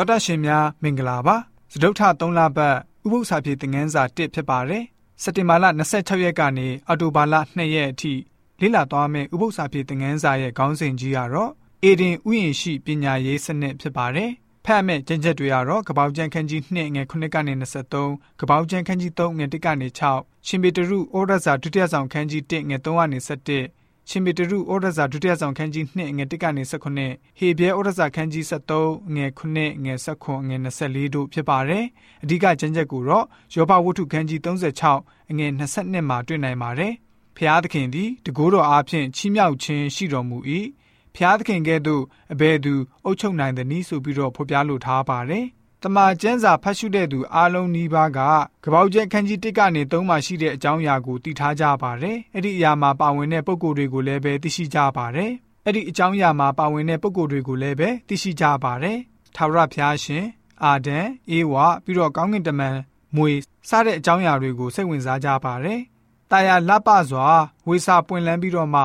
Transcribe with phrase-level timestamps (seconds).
[0.00, 1.36] တော်တာရှင်များမင်္ဂလာပါ
[1.72, 4.84] စဒုထ3လပတ်ဥပုသ္စာပြေသင်ငန်းစာ1ဖြစ်ပါတယ်
[5.22, 8.12] စက်တင်ဘာလ26ရက်ကနေအောက်တိုဘာလ2ရက်အထိ
[8.60, 11.52] လေ့လာသွားမယ့်ဥပုသ္စာပြေသင်ငန်းစာရဲ့ခေါင်းစဉ်ကြီးကတော့
[11.84, 14.30] အေဒင်ဥယျာဉ်ရှိပညာရေးစနစ်ဖြစ်ပါတယ်
[14.64, 17.54] ဖတ်မဲ့ကျင့်ချက်တွေကတော့ကပောက်ကျန်ခန်းကြီး2ငယ်9ကနေ
[17.94, 23.79] 23ကပောက်ကျန်ခန်းကြီး3ငယ်1ကနေ6ရှင်ပေတရုဩရစာဒုတိယဆောင်ခန်းကြီး1ငယ်3ကနေ17
[24.12, 31.84] ရှင်ပေတရုဩရစာဒုတိယဆောင်ခန်းကြီး2ငွေ1ကနေ19ဟေဘဲဩရစာခန်းကြီး73ငွေ9ငွေ19ငွေ24တို့ဖြစ်ပါတယ်
[32.22, 36.92] အဓိကကျမ်းချက်ကိုတော့ယောဘဝတ္ထုခန်းကြီး36ငွေ22မှာတွေ့နိုင်ပါတယ်
[37.36, 40.38] ဖျားသခင်သည်တကိုးတော်အားဖြင့်ချီးမြှောက်ခြင်းရှိတော်မူ၏
[41.14, 45.44] ဖျားသခင်ကဲ့သို့အဘယ်သူအုပ်ချုပ်နိုင်သနည်းဆိုပြီးတော့ဖော်ပြလိုထားပါတယ်
[45.84, 48.18] တမန်ကျမ်းစာဖတ်ရှုတဲ့သူအားလုံးနီးပါးက
[48.64, 55.30] ကပောက်ကျဲခန်းကြီး1ကနေ3မှာရှိတဲ့အကြောင်းအရာကိုသိထားကြပါတယ်။အဲ့ဒီအရာမှာပါဝင်တဲ့ပုံကိုယ်တွေကိုလည်းပဲသိရှိကြပါတယ်။
[55.64, 58.98] အဲ့ဒီအကြောင်းအရာမှာပါဝင်တဲ့ပုံကိုယ်တွေကိုလည်းပဲသိရှိကြပါတယ်။
[59.36, 60.24] ထာဝရဘုရားရှင်
[60.64, 60.98] အာဒံ
[61.30, 62.76] အေဝါပြီးတော့ကောင်းကင်တမန်
[63.16, 63.30] မွေ
[63.68, 65.80] စတဲ့အကြောင်းအရာတွေကိုစိတ်ဝင်စားကြပါတယ်။
[66.30, 67.26] တာယာလပစွာ
[67.68, 68.82] ဝေစာပွင့်လန်းပြီးတော့မှ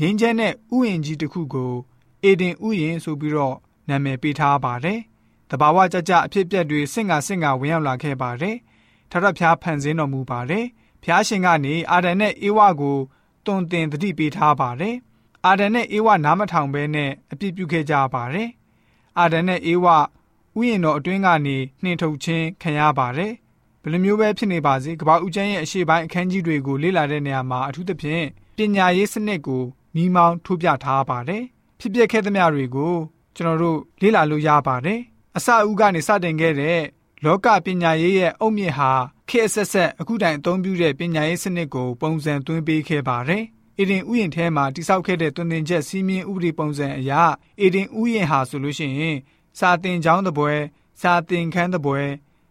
[0.00, 1.72] ငင်းကျဲတဲ့ဥယျာဉ်ကြီးတစ်ခုကို
[2.24, 3.56] အေဒင်ဥယျာဉ်ဆိုပြီးတော့
[3.88, 5.00] နာမည်ပေးထားပါတယ်။
[5.52, 8.56] တဘာဝကြကြအဖြစ်ပြက်တွေစင့်ကစင့်ကဝင်ရောက်လာခဲ့ပါတယ်။
[9.10, 10.64] ထထဖျားဖန်ဆင်းတော်မူပါတယ်။
[11.02, 12.98] ဖျားရှင်ကနေအာဒန်နဲ့အေဝါကို
[13.46, 14.94] တွင်တင်တတိပေးထားပါတယ်။
[15.46, 18.48] အာဒန်နဲ့အေဝါနားမထောင်ဘဲနဲ့အပြစ်ပြုခဲ့ကြပါတယ်။
[19.18, 19.96] အာဒန်နဲ့အေဝါ
[20.58, 23.32] ဥယျာဉ်တော်အတွင်းကနေနှင်ထုတ်ခြင်းခံရပါတယ်။
[23.82, 28.24] ဘယ်လိုမျိုးပဲဖြစ်နေပါစေကမ္ဘာဦးကျန်းရဲ့အရှိပိုင်းအခန်းကြီးတွေကိုလေ့လာတဲ့နေရာမှာအထူးသဖြင့်
[28.56, 29.62] ပညာရေးစနစ်ကို
[29.94, 31.42] မိမောင်းထိုးပြထားပါတယ်။
[31.80, 32.94] ဖြစ်ပျက်ခဲ့သမျှတွေကို
[33.36, 35.00] ကျွန်တော်တို့လေ့လာလို့ရပါတယ်
[35.36, 36.80] အစအဦးကနေစတင်ခဲ့တဲ့
[37.24, 38.90] လောကပညာရေးရဲ့အုတ်မြစ်ဟာ
[39.28, 43.44] ခေတ်ဆက်ဆက်အခုတိုင်အသုံးပြုတဲ့ပညာရေးစနစ်ကိုပုံစံသွင်းပေးခဲ့ပါတယ်။
[43.78, 47.12] အေဒင်ဥယျာဉ်ထဲမှာတိစောက်ခဲ့တဲ့တွင်တင်ချက်စီးမြင်ဥပဒေပုံစံအရ
[47.60, 49.16] အေဒင်ဥယျာဉ်ဟာဆိုလို့ရှိရင်
[49.58, 50.52] စာတင်ကျောင်းတပွဲ
[51.00, 52.00] စာတင်ခန်းတပွဲ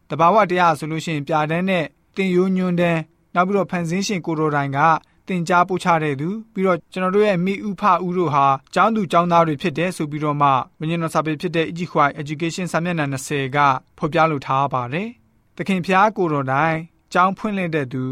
[0.09, 1.85] တဘာဝတရားဆိုလို့ရှိရင်ပြာတန်းနဲ့
[2.15, 3.01] တင်ယိုးညွန်းတန်း
[3.35, 4.79] နောက်ပြီးတော့ဖန်ဆင်းရှင်ကိုရိုတိုင်က
[5.27, 10.49] တင် जा ပို့ချတဲ့သူပြီးတော့ကျွန်တော်တို့ရဲ့မိဥဖဦးတို့ဟာကျောင်းသူကျောင်းသားတွေဖြစ်တယ်ဆိုပြီးတော့မှ
[10.79, 13.57] မင်းတို့စာပေဖြစ်တဲ့ Ijikwai Education စာမျက်နှာ20က
[13.97, 15.07] ဖော်ပြလိုထားပါတယ်။
[15.57, 16.77] သခင်ဖျားကိုတော်တိုင်
[17.13, 18.03] ကျောင်းဖွင့်လှစ်တဲ့သူ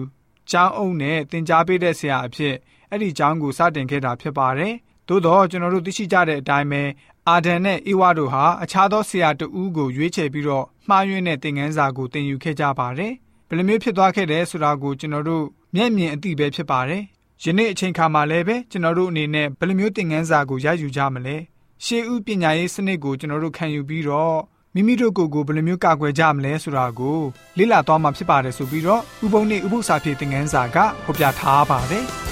[0.51, 2.55] ကျောင်းအုပ်နဲ့တင် जा ပေးတဲ့ဆရာအဖြစ်
[2.89, 4.73] အဲ့ဒီကျောင်းကိုစတင်ခဲ့တာဖြစ်ပါတယ်။
[5.07, 6.83] သို့တော့ကျွန်တော်တို့သိရှိကြတဲ့အတိုင်းပဲ
[7.27, 13.13] အာဒန်နဲ့အေဝါတို့ဟာအခြားသောဆရာတဦးကိုရွေးချယ်ပြီးတော့မှားယွင်းတဲ့သင်ခန်းစာကိုသင်ယူခဲ့ကြပါတယ်။
[13.47, 15.45] ဘယ်လိုမျိုးဖြစ်သွားခဲ့တယ်ဆိုတာကိုကျွန်တော်တို့
[15.75, 17.03] မျက်မြင်အသိပဲဖြစ်ပါတယ်။
[17.44, 21.35] ယနေ့အချိန်ခါမှာလည်းပဲကျွန်တော်တို့အနေနဲ့ဘယ်လိုမျိုးသင်ခန်းစာကိုရယူကြမလဲ။
[21.85, 24.38] ရှေးဥပညာရေးစနစ်ကိုကျွန်တော်တို့ခံယူပြီးတော့
[24.75, 27.19] မိမိတို့ကိုယ်ကိုဘယ်လိုမျိုးကာကွယ်ကြမလဲဆိုတာကို
[27.57, 32.06] လေ့လာသွားမှာဖြစ်ပါတယ်ဆိုပြီးတော့ဥပုံနဲ့ဥပု္ပ္ပစာဖြည့်သင်ခန်းစာကဖော်ပြထားပါတယ်။